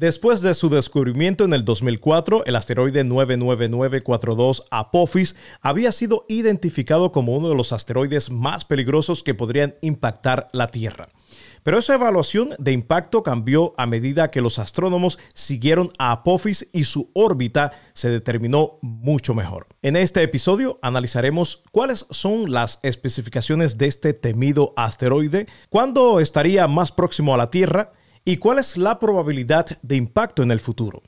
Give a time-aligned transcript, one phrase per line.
[0.00, 7.36] Después de su descubrimiento en el 2004, el asteroide 99942 Apophis había sido identificado como
[7.36, 11.10] uno de los asteroides más peligrosos que podrían impactar la Tierra.
[11.62, 16.84] Pero esa evaluación de impacto cambió a medida que los astrónomos siguieron a Apophis y
[16.84, 19.66] su órbita se determinó mucho mejor.
[19.82, 26.90] En este episodio analizaremos cuáles son las especificaciones de este temido asteroide, cuándo estaría más
[26.90, 27.92] próximo a la Tierra,
[28.24, 31.02] y cuál es la probabilidad de impacto en el futuro.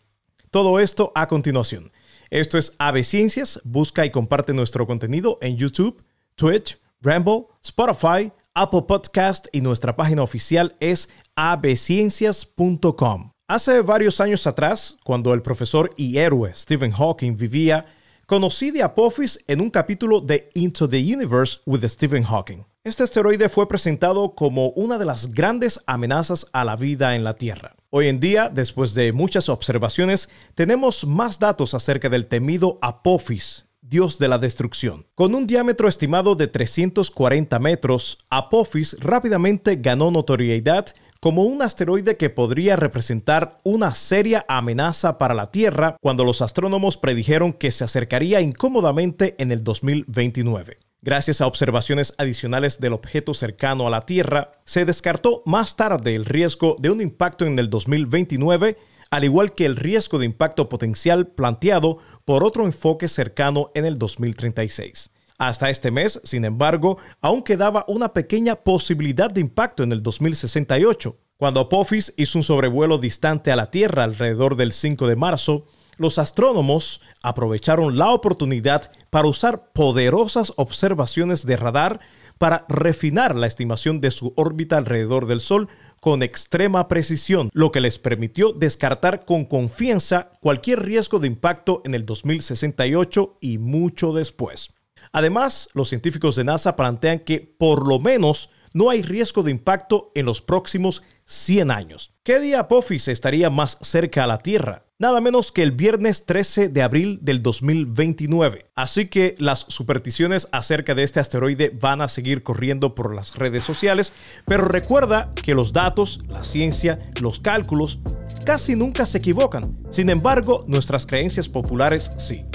[0.50, 1.92] Todo esto a continuación.
[2.30, 3.60] Esto es AB Ciencias.
[3.64, 6.02] Busca y comparte nuestro contenido en YouTube,
[6.34, 13.32] Twitch, Ramble, Spotify, Apple Podcast y nuestra página oficial es abciencias.com.
[13.48, 17.86] Hace varios años atrás, cuando el profesor y héroe Stephen Hawking vivía,
[18.32, 22.64] conocí de Apophis en un capítulo de Into the Universe with Stephen Hawking.
[22.82, 27.34] Este asteroide fue presentado como una de las grandes amenazas a la vida en la
[27.34, 27.76] Tierra.
[27.90, 34.18] Hoy en día, después de muchas observaciones, tenemos más datos acerca del temido Apophis, dios
[34.18, 35.04] de la destrucción.
[35.14, 40.86] Con un diámetro estimado de 340 metros, Apophis rápidamente ganó notoriedad
[41.22, 46.96] como un asteroide que podría representar una seria amenaza para la Tierra cuando los astrónomos
[46.96, 50.80] predijeron que se acercaría incómodamente en el 2029.
[51.00, 56.24] Gracias a observaciones adicionales del objeto cercano a la Tierra, se descartó más tarde el
[56.24, 58.76] riesgo de un impacto en el 2029,
[59.12, 63.96] al igual que el riesgo de impacto potencial planteado por otro enfoque cercano en el
[63.96, 65.12] 2036.
[65.42, 71.18] Hasta este mes, sin embargo, aún quedaba una pequeña posibilidad de impacto en el 2068.
[71.36, 76.18] Cuando Apophis hizo un sobrevuelo distante a la Tierra alrededor del 5 de marzo, los
[76.18, 81.98] astrónomos aprovecharon la oportunidad para usar poderosas observaciones de radar
[82.38, 85.68] para refinar la estimación de su órbita alrededor del Sol
[86.00, 91.94] con extrema precisión, lo que les permitió descartar con confianza cualquier riesgo de impacto en
[91.94, 94.70] el 2068 y mucho después.
[95.12, 100.10] Además, los científicos de NASA plantean que por lo menos no hay riesgo de impacto
[100.14, 102.14] en los próximos 100 años.
[102.24, 104.86] ¿Qué día Apophis estaría más cerca a la Tierra?
[104.98, 108.70] Nada menos que el viernes 13 de abril del 2029.
[108.76, 113.64] Así que las supersticiones acerca de este asteroide van a seguir corriendo por las redes
[113.64, 114.12] sociales,
[114.46, 117.98] pero recuerda que los datos, la ciencia, los cálculos
[118.46, 119.76] casi nunca se equivocan.
[119.90, 122.46] Sin embargo, nuestras creencias populares sí.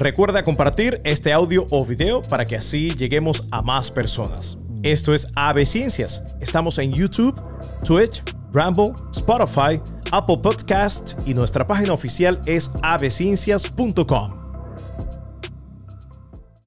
[0.00, 4.56] Recuerda compartir este audio o video para que así lleguemos a más personas.
[4.82, 6.24] Esto es AB Ciencias.
[6.40, 7.38] Estamos en YouTube,
[7.84, 9.78] Twitch, Ramble, Spotify,
[10.10, 14.39] Apple Podcast y nuestra página oficial es aveciencias.com.